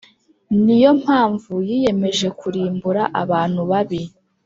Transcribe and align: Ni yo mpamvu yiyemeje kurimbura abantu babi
Ni 0.63 0.75
yo 0.83 0.91
mpamvu 1.01 1.51
yiyemeje 1.67 2.27
kurimbura 2.39 3.03
abantu 3.21 3.61
babi 3.69 4.01